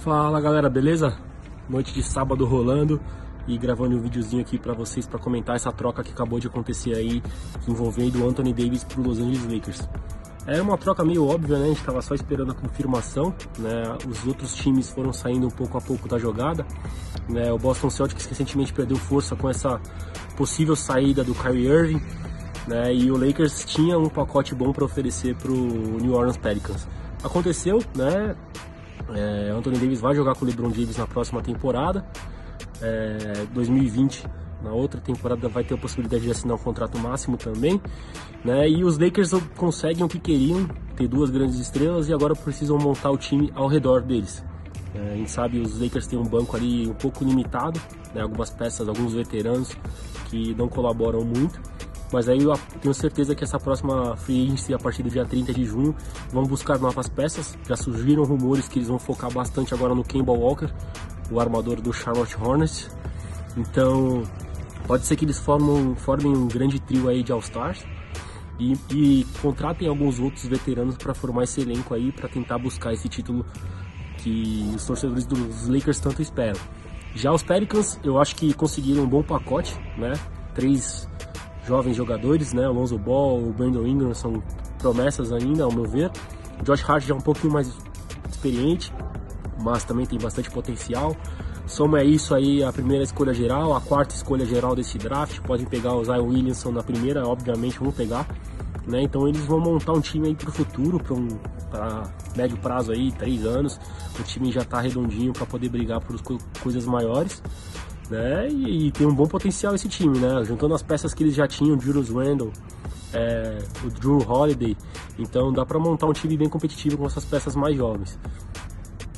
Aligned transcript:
Fala 0.00 0.40
galera, 0.40 0.70
beleza? 0.70 1.14
Noite 1.68 1.92
de 1.92 2.02
sábado 2.02 2.46
rolando 2.46 2.98
e 3.46 3.58
gravando 3.58 3.96
um 3.96 4.00
videozinho 4.00 4.40
aqui 4.40 4.58
para 4.58 4.72
vocês 4.72 5.06
para 5.06 5.18
comentar 5.18 5.56
essa 5.56 5.70
troca 5.70 6.02
que 6.02 6.10
acabou 6.10 6.40
de 6.40 6.46
acontecer 6.46 6.94
aí 6.94 7.22
envolvendo 7.68 8.24
o 8.24 8.26
Anthony 8.26 8.54
Davis 8.54 8.82
pro 8.82 9.02
Los 9.02 9.18
Angeles 9.18 9.44
Lakers. 9.44 9.86
É 10.46 10.62
uma 10.62 10.78
troca 10.78 11.04
meio 11.04 11.28
óbvia, 11.28 11.58
né? 11.58 11.64
A 11.66 11.68
gente 11.68 11.80
estava 11.80 12.00
só 12.00 12.14
esperando 12.14 12.52
a 12.52 12.54
confirmação, 12.54 13.34
né? 13.58 13.98
Os 14.08 14.26
outros 14.26 14.54
times 14.54 14.88
foram 14.88 15.12
saindo 15.12 15.46
um 15.46 15.50
pouco 15.50 15.76
a 15.76 15.82
pouco 15.82 16.08
da 16.08 16.16
jogada, 16.16 16.64
né? 17.28 17.52
O 17.52 17.58
Boston 17.58 17.90
Celtics 17.90 18.24
recentemente 18.24 18.72
perdeu 18.72 18.96
força 18.96 19.36
com 19.36 19.50
essa 19.50 19.78
possível 20.34 20.74
saída 20.74 21.22
do 21.22 21.34
Kyrie 21.34 21.66
Irving, 21.66 22.02
né? 22.66 22.94
E 22.94 23.10
o 23.10 23.18
Lakers 23.18 23.66
tinha 23.66 23.98
um 23.98 24.08
pacote 24.08 24.54
bom 24.54 24.72
para 24.72 24.82
oferecer 24.82 25.36
pro 25.36 25.54
New 25.54 26.14
Orleans 26.14 26.38
Pelicans. 26.38 26.88
Aconteceu, 27.22 27.84
né? 27.94 28.34
É, 29.14 29.50
Anthony 29.50 29.78
Davis 29.78 30.00
vai 30.00 30.14
jogar 30.14 30.34
com 30.34 30.44
o 30.44 30.48
LeBron 30.48 30.72
James 30.72 30.96
na 30.96 31.06
próxima 31.06 31.42
temporada. 31.42 32.04
É, 32.80 33.46
2020, 33.52 34.26
na 34.62 34.72
outra 34.72 35.00
temporada, 35.00 35.48
vai 35.48 35.64
ter 35.64 35.74
a 35.74 35.78
possibilidade 35.78 36.24
de 36.24 36.30
assinar 36.30 36.56
um 36.56 36.58
contrato 36.58 36.98
máximo 36.98 37.36
também. 37.36 37.80
Né? 38.44 38.68
E 38.68 38.84
os 38.84 38.98
Lakers 38.98 39.32
conseguem 39.56 40.04
o 40.04 40.08
que 40.08 40.18
queriam, 40.18 40.66
ter 40.96 41.08
duas 41.08 41.30
grandes 41.30 41.58
estrelas 41.58 42.08
e 42.08 42.12
agora 42.12 42.34
precisam 42.34 42.78
montar 42.78 43.10
o 43.10 43.16
time 43.16 43.50
ao 43.54 43.66
redor 43.66 44.02
deles. 44.02 44.44
É, 44.94 45.12
a 45.12 45.16
gente 45.16 45.30
sabe 45.30 45.60
os 45.60 45.80
Lakers 45.80 46.06
têm 46.06 46.18
um 46.18 46.24
banco 46.24 46.56
ali 46.56 46.88
um 46.88 46.94
pouco 46.94 47.24
limitado, 47.24 47.80
né? 48.14 48.22
algumas 48.22 48.50
peças, 48.50 48.88
alguns 48.88 49.12
veteranos 49.12 49.76
que 50.28 50.54
não 50.54 50.68
colaboram 50.68 51.24
muito. 51.24 51.60
Mas 52.12 52.28
aí 52.28 52.42
eu 52.42 52.52
tenho 52.80 52.92
certeza 52.92 53.34
que 53.34 53.44
essa 53.44 53.58
próxima 53.58 54.16
free 54.16 54.46
agency, 54.46 54.74
a 54.74 54.78
partir 54.78 55.02
do 55.02 55.10
dia 55.10 55.24
30 55.24 55.52
de 55.52 55.64
junho, 55.64 55.94
vão 56.32 56.44
buscar 56.44 56.78
novas 56.78 57.08
peças. 57.08 57.56
Já 57.68 57.76
surgiram 57.76 58.24
rumores 58.24 58.66
que 58.66 58.78
eles 58.78 58.88
vão 58.88 58.98
focar 58.98 59.32
bastante 59.32 59.72
agora 59.72 59.94
no 59.94 60.02
Kemba 60.02 60.32
Walker, 60.32 60.68
o 61.30 61.38
armador 61.38 61.80
do 61.80 61.92
Charlotte 61.92 62.36
Hornets. 62.36 62.90
Então, 63.56 64.24
pode 64.86 65.06
ser 65.06 65.16
que 65.16 65.24
eles 65.24 65.38
formam, 65.38 65.94
formem 65.94 66.32
um 66.32 66.48
grande 66.48 66.80
trio 66.80 67.08
aí 67.08 67.22
de 67.22 67.30
All-Stars. 67.30 67.84
E, 68.58 68.76
e, 68.90 69.26
contratem 69.40 69.88
alguns 69.88 70.18
outros 70.18 70.44
veteranos 70.44 70.96
para 70.96 71.14
formar 71.14 71.44
esse 71.44 71.62
elenco 71.62 71.94
aí 71.94 72.12
para 72.12 72.28
tentar 72.28 72.58
buscar 72.58 72.92
esse 72.92 73.08
título 73.08 73.46
que 74.18 74.70
os 74.76 74.84
torcedores 74.84 75.24
dos 75.24 75.66
Lakers 75.66 75.98
tanto 75.98 76.20
esperam. 76.20 76.60
Já 77.14 77.32
os 77.32 77.42
Pelicans, 77.42 77.98
eu 78.04 78.20
acho 78.20 78.36
que 78.36 78.52
conseguiram 78.52 79.04
um 79.04 79.08
bom 79.08 79.22
pacote, 79.22 79.74
né? 79.96 80.12
Três 80.54 81.08
jovens 81.66 81.96
jogadores, 81.96 82.52
né? 82.52 82.64
Alonso 82.64 82.98
Ball, 82.98 83.38
o 83.38 83.52
Brandon 83.52 83.86
Ingram 83.86 84.14
são 84.14 84.42
promessas 84.78 85.32
ainda, 85.32 85.64
ao 85.64 85.72
meu 85.72 85.84
ver. 85.84 86.10
Josh 86.62 86.88
Hart 86.88 87.04
já 87.04 87.14
é 87.14 87.16
um 87.16 87.20
pouquinho 87.20 87.52
mais 87.52 87.72
experiente, 88.28 88.92
mas 89.60 89.84
também 89.84 90.06
tem 90.06 90.18
bastante 90.18 90.50
potencial. 90.50 91.16
Soma 91.66 92.02
isso 92.02 92.34
aí 92.34 92.64
a 92.64 92.72
primeira 92.72 93.04
escolha 93.04 93.32
geral, 93.32 93.74
a 93.76 93.80
quarta 93.80 94.14
escolha 94.14 94.44
geral 94.44 94.74
desse 94.74 94.98
draft. 94.98 95.40
Podem 95.40 95.66
pegar 95.66 95.94
o 95.94 96.04
Zion 96.04 96.26
Williamson 96.26 96.72
na 96.72 96.82
primeira, 96.82 97.26
obviamente 97.26 97.78
vão 97.78 97.92
pegar. 97.92 98.26
Né? 98.86 99.02
Então 99.02 99.28
eles 99.28 99.44
vão 99.44 99.60
montar 99.60 99.92
um 99.92 100.00
time 100.00 100.28
aí 100.28 100.34
para 100.34 100.48
o 100.48 100.52
futuro, 100.52 100.98
para 100.98 101.14
um 101.14 101.28
pra 101.70 102.02
médio 102.36 102.56
prazo 102.56 102.90
aí, 102.90 103.12
três 103.12 103.44
anos. 103.46 103.78
O 104.18 104.22
time 104.24 104.50
já 104.50 104.62
está 104.62 104.80
redondinho 104.80 105.32
para 105.32 105.46
poder 105.46 105.68
brigar 105.68 106.00
por 106.00 106.20
coisas 106.60 106.84
maiores 106.86 107.40
né? 108.10 108.48
E, 108.48 108.88
e, 108.88 108.90
tem 108.90 109.06
um 109.06 109.14
bom 109.14 109.26
potencial 109.26 109.74
esse 109.74 109.88
time, 109.88 110.18
né? 110.18 110.44
Juntando 110.44 110.74
as 110.74 110.82
peças 110.82 111.14
que 111.14 111.22
eles 111.22 111.34
já 111.34 111.46
tinham, 111.46 111.80
Julius 111.80 112.10
Randle, 112.10 112.52
é, 113.12 113.58
o 113.84 113.88
Drew 113.88 114.18
Holiday, 114.18 114.76
então 115.18 115.52
dá 115.52 115.64
para 115.64 115.78
montar 115.78 116.06
um 116.06 116.12
time 116.12 116.36
bem 116.36 116.48
competitivo 116.48 116.98
com 116.98 117.06
essas 117.06 117.24
peças 117.24 117.54
mais 117.54 117.76
jovens. 117.76 118.18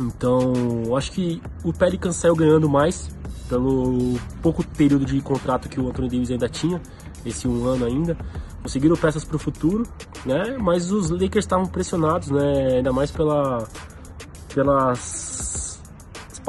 Então, 0.00 0.52
acho 0.96 1.12
que 1.12 1.42
o 1.62 1.72
Pelicans 1.72 2.16
saiu 2.16 2.34
ganhando 2.34 2.68
mais 2.68 3.10
pelo 3.48 4.18
pouco 4.42 4.64
período 4.64 5.04
de 5.04 5.20
contrato 5.20 5.68
que 5.68 5.80
o 5.80 5.88
Anthony 5.88 6.08
Davis 6.08 6.30
ainda 6.30 6.48
tinha, 6.48 6.80
esse 7.24 7.46
um 7.46 7.66
ano 7.66 7.84
ainda. 7.84 8.16
Conseguiram 8.62 8.96
peças 8.96 9.24
para 9.24 9.36
o 9.36 9.38
futuro, 9.38 9.86
né? 10.24 10.56
Mas 10.58 10.90
os 10.90 11.10
Lakers 11.10 11.44
estavam 11.44 11.66
pressionados, 11.66 12.30
né? 12.30 12.76
Ainda 12.76 12.92
mais 12.92 13.10
pela, 13.10 13.66
pelas 14.54 15.49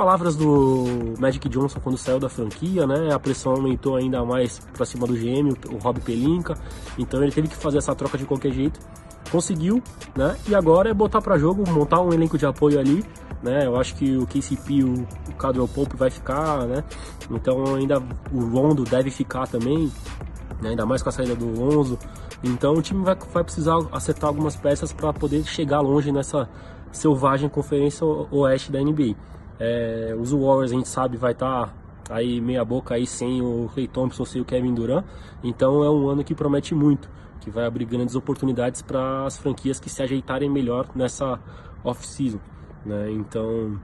palavras 0.02 0.36
do 0.36 1.14
Magic 1.20 1.48
Johnson 1.48 1.80
quando 1.80 1.96
saiu 1.96 2.20
da 2.20 2.28
franquia, 2.28 2.88
né? 2.88 3.14
A 3.14 3.20
pressão 3.20 3.52
aumentou 3.52 3.96
ainda 3.96 4.26
mais 4.26 4.58
para 4.74 4.84
cima 4.84 5.06
do 5.06 5.14
GM, 5.14 5.54
o 5.72 5.78
Rob 5.78 6.00
Pelinka. 6.00 6.56
Então 6.98 7.22
ele 7.22 7.32
teve 7.32 7.48
que 7.48 7.56
fazer 7.56 7.78
essa 7.78 7.94
troca 7.94 8.18
de 8.18 8.26
qualquer 8.26 8.52
jeito. 8.52 8.80
Conseguiu, 9.32 9.80
né? 10.16 10.36
E 10.50 10.56
agora 10.56 10.90
é 10.90 10.94
botar 10.94 11.22
para 11.22 11.38
jogo, 11.38 11.70
montar 11.70 12.02
um 12.02 12.12
elenco 12.12 12.36
de 12.36 12.48
apoio 12.48 12.80
ali, 12.80 13.06
né? 13.44 13.68
Eu 13.68 13.80
acho 13.80 13.94
que 13.94 14.18
o 14.18 14.26
KCP, 14.26 14.84
o, 14.84 15.08
o 15.30 15.36
Cadwell 15.36 15.68
Pope 15.68 15.96
vai 15.96 16.10
ficar, 16.10 16.66
né? 16.66 16.84
Então 17.30 17.76
ainda 17.76 18.02
o 18.34 18.40
Rondo 18.40 18.84
deve 18.84 19.12
ficar 19.12 19.46
também, 19.46 19.92
né? 20.64 20.70
ainda 20.70 20.84
mais 20.84 21.04
com 21.04 21.10
a 21.10 21.12
saída 21.12 21.36
do 21.36 21.46
Lonzo. 21.46 22.00
Então 22.44 22.74
o 22.74 22.82
time 22.82 23.06
vai, 23.06 23.16
vai 23.32 23.44
precisar 23.44 23.78
acertar 23.92 24.30
algumas 24.30 24.56
peças 24.56 24.92
para 24.92 25.14
poder 25.14 25.44
chegar 25.44 25.80
longe 25.80 26.12
nessa 26.12 26.50
selvagem 26.92 27.48
conferência 27.48 28.04
oeste 28.04 28.72
da 28.72 28.82
NBA. 28.82 29.16
É, 29.64 30.16
os 30.20 30.32
Warriors 30.32 30.72
a 30.72 30.76
gente 30.76 30.90
sabe 30.90 31.18
vai 31.18 31.34
estar 31.34 31.68
tá 32.04 32.16
aí 32.16 32.42
meia 32.42 32.66
boca 32.66 32.96
aí 32.96 33.06
sem 33.06 33.44
o 33.44 33.70
Clay 33.72 33.88
Thompson, 33.88 34.26
sem 34.26 34.42
o 34.42 34.46
Kevin 34.46 34.74
Durant. 34.74 35.06
Então 35.44 35.84
é 35.84 35.90
um 35.90 36.10
ano 36.10 36.24
que 36.24 36.34
promete 36.34 36.74
muito, 36.74 37.08
que 37.40 37.52
vai 37.52 37.66
abrir 37.66 37.86
grandes 37.86 38.16
oportunidades 38.16 38.82
para 38.82 39.24
as 39.24 39.38
franquias 39.38 39.80
que 39.80 39.88
se 39.88 40.02
ajeitarem 40.02 40.50
melhor 40.50 40.90
nessa 40.96 41.40
off-season. 41.84 42.40
Né? 42.84 43.12
Então 43.12 43.80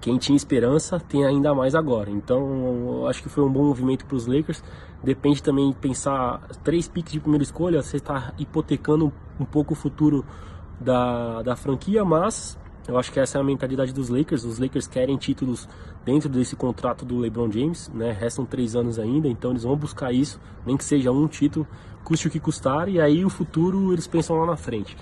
quem 0.00 0.18
tinha 0.18 0.34
esperança 0.34 0.98
tem 0.98 1.24
ainda 1.24 1.54
mais 1.54 1.76
agora. 1.76 2.10
Então 2.10 3.06
acho 3.06 3.22
que 3.22 3.28
foi 3.28 3.44
um 3.44 3.52
bom 3.52 3.66
movimento 3.66 4.04
para 4.06 4.16
os 4.16 4.26
Lakers. 4.26 4.64
Depende 5.00 5.40
também 5.40 5.70
de 5.70 5.76
pensar 5.76 6.40
três 6.64 6.88
picks 6.88 7.12
de 7.12 7.20
primeira 7.20 7.44
escolha, 7.44 7.80
você 7.80 7.98
está 7.98 8.32
hipotecando 8.36 9.12
um 9.38 9.44
pouco 9.44 9.74
o 9.74 9.76
futuro 9.76 10.24
da, 10.80 11.40
da 11.42 11.54
franquia, 11.54 12.04
mas 12.04 12.58
eu 12.86 12.98
acho 12.98 13.10
que 13.10 13.18
essa 13.18 13.38
é 13.38 13.40
a 13.40 13.44
mentalidade 13.44 13.92
dos 13.92 14.08
Lakers. 14.08 14.44
Os 14.44 14.58
Lakers 14.58 14.86
querem 14.86 15.16
títulos 15.16 15.68
dentro 16.04 16.28
desse 16.28 16.54
contrato 16.54 17.04
do 17.04 17.18
LeBron 17.18 17.50
James, 17.50 17.90
né? 17.94 18.12
Restam 18.12 18.44
três 18.44 18.76
anos 18.76 18.98
ainda, 18.98 19.26
então 19.26 19.50
eles 19.50 19.62
vão 19.62 19.76
buscar 19.76 20.12
isso, 20.12 20.38
nem 20.66 20.76
que 20.76 20.84
seja 20.84 21.10
um 21.10 21.26
título, 21.26 21.66
custe 22.04 22.28
o 22.28 22.30
que 22.30 22.38
custar, 22.38 22.88
e 22.88 23.00
aí 23.00 23.24
o 23.24 23.30
futuro 23.30 23.92
eles 23.92 24.06
pensam 24.06 24.36
lá 24.36 24.46
na 24.46 24.56
frente, 24.56 24.96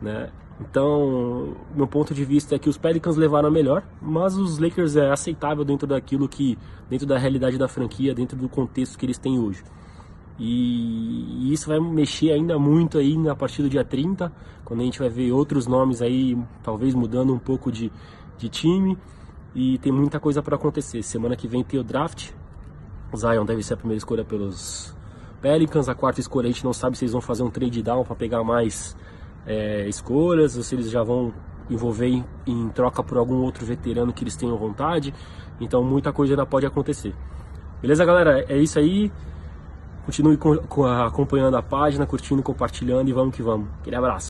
né? 0.00 0.30
Então, 0.60 1.56
meu 1.74 1.86
ponto 1.86 2.14
de 2.14 2.24
vista 2.24 2.54
é 2.54 2.58
que 2.58 2.68
os 2.68 2.76
Pelicans 2.76 3.16
levaram 3.16 3.48
a 3.48 3.50
melhor, 3.50 3.82
mas 4.00 4.36
os 4.36 4.58
Lakers 4.58 4.94
é 4.96 5.10
aceitável 5.10 5.64
dentro 5.64 5.86
daquilo 5.86 6.28
que, 6.28 6.56
dentro 6.88 7.06
da 7.06 7.18
realidade 7.18 7.58
da 7.58 7.66
franquia, 7.66 8.14
dentro 8.14 8.36
do 8.36 8.48
contexto 8.48 8.98
que 8.98 9.06
eles 9.06 9.18
têm 9.18 9.38
hoje. 9.38 9.64
E 10.38 11.52
isso 11.52 11.68
vai 11.68 11.78
mexer 11.78 12.32
ainda 12.32 12.58
muito 12.58 12.98
aí 12.98 13.16
a 13.28 13.34
partir 13.34 13.62
do 13.62 13.68
dia 13.68 13.84
30, 13.84 14.32
quando 14.64 14.80
a 14.80 14.84
gente 14.84 14.98
vai 14.98 15.08
ver 15.08 15.32
outros 15.32 15.66
nomes 15.66 16.00
aí, 16.00 16.36
talvez 16.62 16.94
mudando 16.94 17.32
um 17.32 17.38
pouco 17.38 17.70
de, 17.70 17.92
de 18.38 18.48
time. 18.48 18.98
E 19.54 19.78
tem 19.78 19.92
muita 19.92 20.18
coisa 20.18 20.42
para 20.42 20.56
acontecer. 20.56 21.02
Semana 21.02 21.36
que 21.36 21.46
vem 21.46 21.62
tem 21.62 21.78
o 21.78 21.84
draft. 21.84 22.30
Zion 23.14 23.44
deve 23.44 23.62
ser 23.62 23.74
a 23.74 23.76
primeira 23.76 23.98
escolha 23.98 24.24
pelos 24.24 24.96
Pelicans. 25.40 25.88
A 25.88 25.94
quarta 25.94 26.20
escolha 26.20 26.48
a 26.48 26.52
gente 26.52 26.64
não 26.64 26.72
sabe 26.72 26.96
se 26.96 27.04
eles 27.04 27.12
vão 27.12 27.20
fazer 27.20 27.42
um 27.42 27.50
trade 27.50 27.82
down 27.82 28.04
para 28.04 28.16
pegar 28.16 28.42
mais 28.42 28.96
é, 29.46 29.86
escolhas 29.88 30.56
ou 30.56 30.62
se 30.62 30.74
eles 30.74 30.90
já 30.90 31.02
vão 31.02 31.32
envolver 31.68 32.06
em, 32.06 32.24
em 32.46 32.68
troca 32.70 33.02
por 33.02 33.18
algum 33.18 33.42
outro 33.42 33.64
veterano 33.64 34.12
que 34.12 34.24
eles 34.24 34.36
tenham 34.36 34.56
vontade. 34.56 35.12
Então 35.60 35.82
muita 35.84 36.12
coisa 36.12 36.32
ainda 36.32 36.46
pode 36.46 36.64
acontecer. 36.64 37.14
Beleza, 37.80 38.04
galera? 38.04 38.44
É 38.48 38.56
isso 38.56 38.78
aí. 38.78 39.12
Continue 40.04 40.38
acompanhando 41.06 41.56
a 41.56 41.62
página, 41.62 42.04
curtindo, 42.06 42.42
compartilhando 42.42 43.08
e 43.08 43.12
vamos 43.12 43.34
que 43.34 43.42
vamos. 43.42 43.68
Aquele 43.80 43.96
abraço. 43.96 44.20